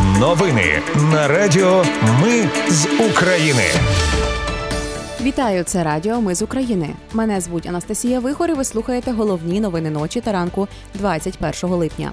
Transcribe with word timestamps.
Новини 0.00 0.82
на 1.12 1.28
Радіо 1.28 1.84
Ми 2.22 2.48
з 2.68 2.86
України. 3.10 3.62
Вітаю, 5.20 5.64
це 5.64 5.84
Радіо 5.84 6.20
Ми 6.20 6.34
з 6.34 6.42
України. 6.42 6.90
Мене 7.12 7.40
звуть 7.40 7.66
Анастасія 7.66 8.20
Вихор 8.20 8.50
і 8.50 8.52
Ви 8.52 8.64
слухаєте 8.64 9.12
головні 9.12 9.60
новини 9.60 9.90
ночі 9.90 10.20
та 10.20 10.32
ранку 10.32 10.68
21 10.94 11.70
липня. 11.76 12.12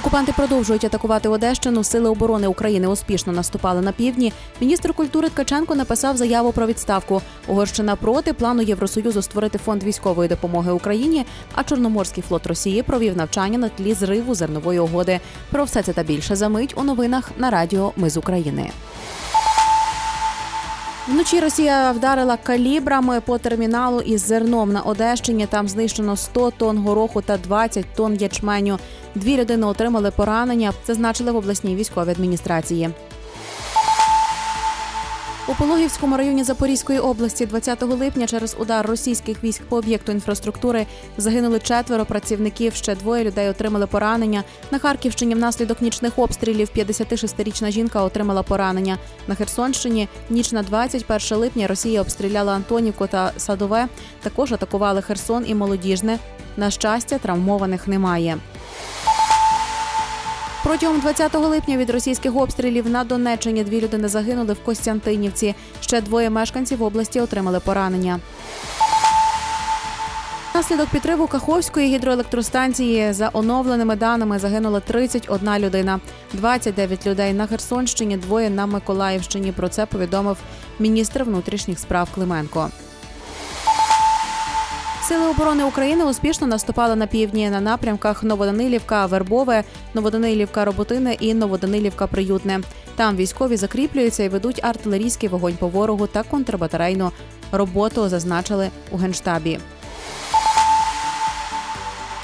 Окупанти 0.00 0.32
продовжують 0.32 0.84
атакувати 0.84 1.28
Одещину. 1.28 1.84
Сили 1.84 2.10
оборони 2.10 2.46
України 2.46 2.86
успішно 2.86 3.32
наступали 3.32 3.80
на 3.80 3.92
півдні. 3.92 4.32
Міністр 4.60 4.94
культури 4.94 5.28
Ткаченко 5.28 5.74
написав 5.74 6.16
заяву 6.16 6.52
про 6.52 6.66
відставку. 6.66 7.22
Угорщина 7.46 7.96
проти 7.96 8.32
плану 8.32 8.62
Євросоюзу 8.62 9.22
створити 9.22 9.58
фонд 9.58 9.82
військової 9.82 10.28
допомоги 10.28 10.72
Україні. 10.72 11.26
А 11.54 11.64
Чорноморський 11.64 12.22
флот 12.28 12.46
Росії 12.46 12.82
провів 12.82 13.16
навчання 13.16 13.58
на 13.58 13.68
тлі 13.68 13.94
зриву 13.94 14.34
зернової 14.34 14.78
угоди. 14.78 15.20
Про 15.50 15.64
все 15.64 15.82
це 15.82 15.92
та 15.92 16.02
більше 16.02 16.36
за 16.36 16.48
мить 16.48 16.74
у 16.76 16.82
новинах 16.82 17.30
на 17.38 17.50
Радіо 17.50 17.92
Ми 17.96 18.10
з 18.10 18.16
України. 18.16 18.70
Вночі 21.08 21.40
Росія 21.40 21.92
вдарила 21.92 22.36
калібрами 22.36 23.20
по 23.20 23.38
терміналу 23.38 24.00
із 24.00 24.20
зерном 24.26 24.72
на 24.72 24.80
Одещині. 24.80 25.46
Там 25.46 25.68
знищено 25.68 26.16
100 26.16 26.50
тонн 26.50 26.78
гороху 26.78 27.22
та 27.22 27.36
20 27.36 27.86
тонн 27.96 28.14
ячменю. 28.14 28.78
Дві 29.14 29.36
людини 29.36 29.66
отримали 29.66 30.10
поранення. 30.10 30.72
Зазначили 30.86 31.32
в 31.32 31.36
обласній 31.36 31.76
військовій 31.76 32.10
адміністрації. 32.10 32.90
У 35.50 35.54
Пологівському 35.54 36.16
районі 36.16 36.44
Запорізької 36.44 36.98
області 36.98 37.46
20 37.46 37.82
липня 37.82 38.26
через 38.26 38.56
удар 38.58 38.86
російських 38.86 39.44
військ 39.44 39.62
по 39.62 39.76
об'єкту 39.76 40.12
інфраструктури 40.12 40.86
загинули 41.16 41.58
четверо 41.58 42.04
працівників. 42.04 42.74
Ще 42.74 42.94
двоє 42.94 43.24
людей 43.24 43.48
отримали 43.48 43.86
поранення. 43.86 44.44
На 44.70 44.78
Харківщині 44.78 45.34
внаслідок 45.34 45.82
нічних 45.82 46.18
обстрілів 46.18 46.68
56-річна 46.76 47.70
жінка 47.70 48.02
отримала 48.02 48.42
поранення. 48.42 48.98
На 49.28 49.34
Херсонщині 49.34 50.08
ніч 50.30 50.52
на 50.52 50.62
21 50.62 51.38
липня 51.38 51.66
Росія 51.66 52.00
обстріляла 52.00 52.52
Антонівку 52.52 53.06
та 53.06 53.32
Садове. 53.36 53.88
Також 54.22 54.52
атакували 54.52 55.02
Херсон 55.02 55.44
і 55.46 55.54
Молодіжне. 55.54 56.18
На 56.56 56.70
щастя, 56.70 57.18
травмованих 57.18 57.88
немає. 57.88 58.38
Протягом 60.70 61.00
20 61.00 61.34
липня 61.34 61.76
від 61.76 61.90
російських 61.90 62.36
обстрілів 62.36 62.90
на 62.90 63.04
Донеччині 63.04 63.64
дві 63.64 63.80
людини 63.80 64.08
загинули 64.08 64.52
в 64.52 64.64
Костянтинівці. 64.64 65.54
Ще 65.80 66.00
двоє 66.00 66.30
мешканців 66.30 66.82
області 66.82 67.20
отримали 67.20 67.60
поранення. 67.60 68.20
Наслідок 70.54 70.88
підриву 70.88 71.26
Каховської 71.26 71.94
гідроелектростанції 71.94 73.12
за 73.12 73.30
оновленими 73.32 73.96
даними 73.96 74.38
загинула 74.38 74.80
31 74.80 75.58
людина, 75.58 76.00
29 76.32 77.06
людей 77.06 77.32
на 77.32 77.46
Херсонщині, 77.46 78.16
двоє 78.16 78.50
на 78.50 78.66
Миколаївщині. 78.66 79.52
Про 79.52 79.68
це 79.68 79.86
повідомив 79.86 80.36
міністр 80.78 81.22
внутрішніх 81.22 81.78
справ 81.78 82.08
Клименко. 82.14 82.70
Сили 85.10 85.26
оборони 85.26 85.64
України 85.64 86.04
успішно 86.04 86.46
наступали 86.46 86.96
на 86.96 87.06
півдні 87.06 87.50
на 87.50 87.60
напрямках 87.60 88.22
Новоданилівка, 88.22 89.06
Вербове, 89.06 89.64
Новоданилівка, 89.94 90.64
Роботине 90.64 91.16
і 91.20 91.34
Новоданилівка 91.34 92.06
Приютне. 92.06 92.60
Там 92.96 93.16
військові 93.16 93.56
закріплюються 93.56 94.22
і 94.22 94.28
ведуть 94.28 94.64
артилерійський 94.64 95.28
вогонь 95.28 95.56
по 95.58 95.68
ворогу 95.68 96.06
та 96.06 96.22
контрбатарейну 96.22 97.12
роботу. 97.52 98.08
Зазначили 98.08 98.70
у 98.90 98.96
генштабі. 98.96 99.58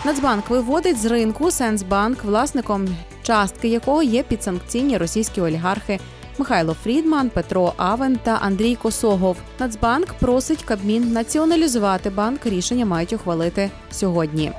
Нацбанк 0.05 0.51
виводить 0.51 0.99
з 0.99 1.05
ринку 1.05 1.51
Сенсбанк, 1.51 2.25
власником 2.25 2.89
частки 3.23 3.69
якого 3.69 4.03
є 4.03 4.23
підсанкційні 4.23 4.99
російські 4.99 5.41
олігархи 5.41 6.01
Михайло 6.39 6.75
Фрідман, 6.75 7.31
Петро 7.31 7.73
Авен 7.77 8.17
та 8.17 8.39
Андрій 8.43 8.75
Косогов. 8.75 9.37
Нацбанк 9.61 10.13
просить 10.13 10.63
Кабмін 10.63 11.13
націоналізувати 11.13 12.11
банк. 12.11 12.47
Рішення 12.47 12.87
мають 12.87 13.13
ухвалити 13.13 13.71
сьогодні. 13.91 14.53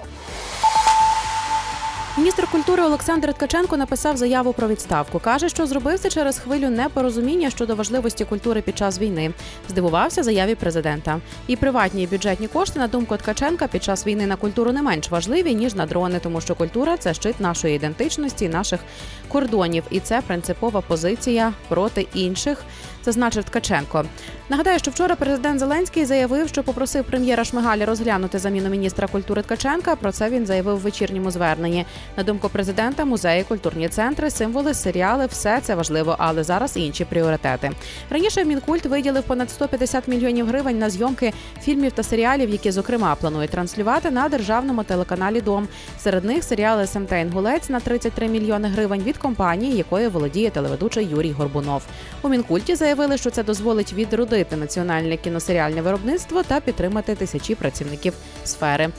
Міністр 2.17 2.47
культури 2.51 2.83
Олександр 2.83 3.33
Ткаченко 3.33 3.77
написав 3.77 4.17
заяву 4.17 4.53
про 4.53 4.67
відставку. 4.67 5.19
каже, 5.19 5.49
що 5.49 5.67
зробив 5.67 5.99
це 5.99 6.09
через 6.09 6.39
хвилю 6.39 6.69
непорозуміння 6.69 7.49
щодо 7.49 7.75
важливості 7.75 8.25
культури 8.25 8.61
під 8.61 8.77
час 8.77 8.99
війни. 8.99 9.31
Здивувався 9.69 10.23
заяві 10.23 10.55
президента. 10.55 11.19
І 11.47 11.55
приватні 11.55 12.03
і 12.03 12.07
бюджетні 12.07 12.47
кошти 12.47 12.79
на 12.79 12.87
думку 12.87 13.17
Ткаченка 13.17 13.67
під 13.67 13.83
час 13.83 14.07
війни 14.07 14.27
на 14.27 14.35
культуру 14.35 14.71
не 14.71 14.81
менш 14.81 15.09
важливі 15.09 15.55
ніж 15.55 15.75
на 15.75 15.85
дрони, 15.85 16.19
тому 16.23 16.41
що 16.41 16.55
культура 16.55 16.97
це 16.97 17.13
щит 17.13 17.39
нашої 17.39 17.75
ідентичності, 17.75 18.49
наших 18.49 18.79
кордонів, 19.27 19.83
і 19.89 19.99
це 19.99 20.21
принципова 20.21 20.81
позиція 20.81 21.53
проти 21.69 22.07
інших 22.13 22.63
зазначив 23.07 23.43
Ткаченко. 23.43 24.05
Нагадаю, 24.49 24.79
що 24.79 24.91
вчора 24.91 25.15
президент 25.15 25.59
Зеленський 25.59 26.05
заявив, 26.05 26.47
що 26.47 26.63
попросив 26.63 27.03
прем'єра 27.03 27.43
Шмигаля 27.43 27.85
розглянути 27.85 28.39
заміну 28.39 28.69
міністра 28.69 29.07
культури 29.07 29.41
Ткаченка. 29.41 29.95
Про 29.95 30.11
це 30.11 30.29
він 30.29 30.45
заявив 30.45 30.75
в 30.75 30.79
вечірньому 30.79 31.31
зверненні. 31.31 31.85
На 32.17 32.23
думку 32.23 32.49
президента, 32.49 33.05
музеї, 33.05 33.43
культурні 33.43 33.89
центри, 33.89 34.29
символи, 34.29 34.73
серіали 34.73 35.25
все 35.25 35.61
це 35.61 35.75
важливо, 35.75 36.15
але 36.19 36.43
зараз 36.43 36.77
інші 36.77 37.05
пріоритети. 37.05 37.71
Раніше 38.09 38.45
мінкульт 38.45 38.85
виділив 38.85 39.23
понад 39.23 39.49
150 39.49 40.07
мільйонів 40.07 40.47
гривень 40.47 40.79
на 40.79 40.89
зйомки 40.89 41.33
фільмів 41.61 41.91
та 41.91 42.03
серіалів, 42.03 42.49
які 42.49 42.71
зокрема 42.71 43.15
планує 43.15 43.47
транслювати 43.47 44.11
на 44.11 44.29
державному 44.29 44.83
телеканалі 44.83 45.41
Дом. 45.41 45.67
Серед 45.99 46.23
них 46.23 46.43
серіали 46.43 46.87
«СМТ 46.87 47.11
Інгулець» 47.11 47.69
на 47.69 47.79
33 47.79 48.27
мільйони 48.27 48.67
гривень 48.67 49.03
від 49.03 49.17
компанії, 49.17 49.77
якою 49.77 50.09
володіє 50.09 50.49
телеведучий 50.49 51.05
Юрій 51.05 51.31
Горбунов. 51.31 51.83
У 52.21 52.29
мінкульті 52.29 52.75
заявили, 52.75 53.17
що 53.17 53.29
це 53.29 53.43
дозволить 53.43 53.93
відродити 53.93 54.55
національне 54.55 55.17
кіносеріальне 55.17 55.81
виробництво 55.81 56.43
та 56.43 56.59
підтримати 56.59 57.15
тисячі 57.15 57.55
працівників 57.55 58.13
сфери. 58.45 58.89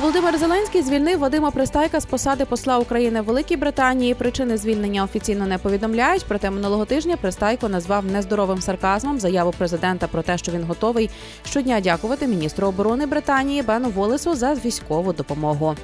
Володимир 0.00 0.38
Зеленський 0.38 0.82
звільнив 0.82 1.18
Вадима 1.18 1.50
Пристайка 1.50 2.00
з 2.00 2.06
посади 2.06 2.44
посла 2.44 2.78
України 2.78 3.20
в 3.20 3.24
Великій 3.24 3.56
Британії. 3.56 4.14
Причини 4.14 4.56
звільнення 4.56 5.04
офіційно 5.04 5.46
не 5.46 5.58
повідомляють. 5.58 6.24
Проте 6.28 6.50
минулого 6.50 6.84
тижня 6.84 7.16
Пристайко 7.16 7.68
назвав 7.68 8.04
нездоровим 8.04 8.60
сарказмом 8.60 9.20
заяву 9.20 9.54
президента 9.58 10.06
про 10.06 10.22
те, 10.22 10.38
що 10.38 10.52
він 10.52 10.64
готовий 10.64 11.10
щодня 11.44 11.80
дякувати 11.80 12.26
міністру 12.26 12.68
оборони 12.68 13.06
Британії 13.06 13.62
Бену 13.62 13.88
Волесу 13.88 14.34
за 14.34 14.54
військову 14.54 15.12
допомогу. 15.12 15.74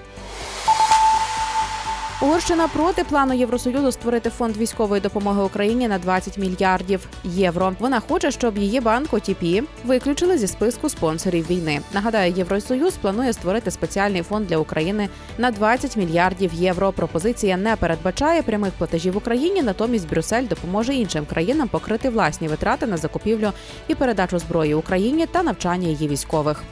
Угорщина 2.23 2.69
проти 2.69 3.05
плану 3.05 3.35
Євросоюзу 3.35 3.93
створити 3.93 4.31
фонд 4.31 4.57
військової 4.57 5.01
допомоги 5.01 5.43
Україні 5.43 5.89
на 5.89 5.99
20 5.99 6.39
мільярдів 6.39 7.09
євро. 7.25 7.73
Вона 7.79 8.01
хоче, 8.01 8.31
щоб 8.31 8.59
її 8.59 8.81
банк 8.81 9.15
ОТП 9.15 9.43
виключили 9.85 10.39
зі 10.39 10.47
списку 10.47 10.89
спонсорів 10.89 11.51
війни. 11.51 11.81
Нагадаю, 11.95 12.33
євросоюз 12.33 12.95
планує 12.95 13.33
створити 13.33 13.71
спеціальний 13.71 14.23
фонд 14.23 14.47
для 14.47 14.57
України 14.57 15.09
на 15.39 15.51
20 15.51 15.97
мільярдів 15.97 16.55
євро. 16.55 16.93
Пропозиція 16.93 17.57
не 17.57 17.77
передбачає 17.77 18.43
прямих 18.43 18.73
платежів 18.73 19.17
Україні, 19.17 19.63
натомість 19.63 20.09
Брюссель 20.09 20.47
допоможе 20.49 20.95
іншим 20.95 21.27
країнам 21.27 21.69
покрити 21.69 22.11
власні 22.11 22.49
витрати 22.49 22.87
на 22.87 22.97
закупівлю 22.97 23.53
і 23.89 23.95
передачу 23.95 24.39
зброї 24.39 24.75
Україні 24.75 25.27
та 25.27 25.43
навчання 25.43 25.89
її 25.89 26.09
військових. 26.09 26.63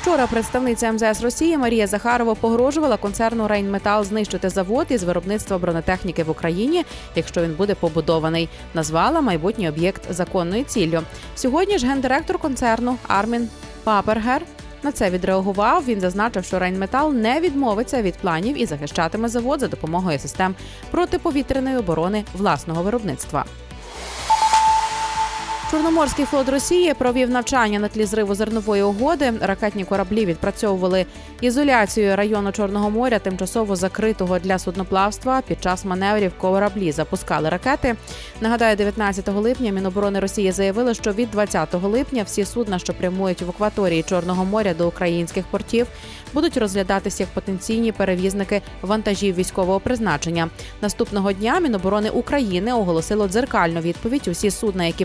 Вчора 0.00 0.26
представниця 0.26 0.92
МЗС 0.92 1.22
Росії 1.22 1.58
Марія 1.58 1.86
Захарова 1.86 2.34
погрожувала 2.34 2.96
концерну 2.96 3.48
Рейнметал 3.48 4.04
знищити 4.04 4.48
завод 4.48 4.86
із 4.90 5.02
виробництва 5.02 5.58
бронетехніки 5.58 6.24
в 6.24 6.30
Україні, 6.30 6.84
якщо 7.14 7.42
він 7.42 7.54
буде 7.54 7.74
побудований. 7.74 8.48
Назвала 8.74 9.20
майбутній 9.20 9.68
об'єкт 9.68 10.12
законною 10.12 10.64
ціллю. 10.64 11.02
Сьогодні 11.34 11.78
ж 11.78 11.86
гендиректор 11.86 12.38
концерну 12.38 12.96
Армін 13.08 13.48
Папергер. 13.84 14.42
На 14.82 14.92
це 14.92 15.10
відреагував. 15.10 15.84
Він 15.84 16.00
зазначив, 16.00 16.44
що 16.44 16.58
Рейнметал 16.58 17.12
не 17.12 17.40
відмовиться 17.40 18.02
від 18.02 18.14
планів 18.14 18.62
і 18.62 18.66
захищатиме 18.66 19.28
завод 19.28 19.60
за 19.60 19.68
допомогою 19.68 20.18
систем 20.18 20.54
протиповітряної 20.90 21.76
оборони 21.76 22.24
власного 22.34 22.82
виробництва. 22.82 23.44
Чорноморський 25.70 26.24
флот 26.24 26.48
Росії 26.48 26.94
провів 26.94 27.30
навчання 27.30 27.78
на 27.78 27.88
тлі 27.88 28.04
зриву 28.04 28.34
зернової 28.34 28.82
угоди. 28.82 29.32
Ракетні 29.40 29.84
кораблі 29.84 30.26
відпрацьовували 30.26 31.06
ізоляцію 31.40 32.16
району 32.16 32.52
Чорного 32.52 32.90
моря, 32.90 33.18
тимчасово 33.18 33.76
закритого 33.76 34.38
для 34.38 34.58
судноплавства. 34.58 35.42
Під 35.46 35.62
час 35.62 35.84
маневрів 35.84 36.32
кораблі 36.38 36.92
запускали 36.92 37.48
ракети. 37.48 37.96
Нагадаю, 38.40 38.76
19 38.76 39.28
липня 39.28 39.72
Міноборони 39.72 40.20
Росії 40.20 40.52
заявили, 40.52 40.94
що 40.94 41.12
від 41.12 41.30
20 41.30 41.74
липня 41.74 42.22
всі 42.22 42.44
судна, 42.44 42.78
що 42.78 42.94
прямують 42.94 43.42
в 43.42 43.50
акваторії 43.50 44.02
Чорного 44.02 44.44
моря 44.44 44.74
до 44.74 44.88
українських 44.88 45.44
портів, 45.46 45.86
будуть 46.34 46.56
розглядатися 46.56 47.22
як 47.22 47.30
потенційні 47.30 47.92
перевізники 47.92 48.62
вантажів 48.82 49.34
військового 49.34 49.80
призначення. 49.80 50.48
Наступного 50.82 51.32
дня 51.32 51.60
Міноборони 51.60 52.10
України 52.10 52.72
оголосило 52.72 53.28
дзеркальну 53.28 53.80
відповідь. 53.80 54.28
Усі 54.28 54.50
судна, 54.50 54.84
які 54.84 55.04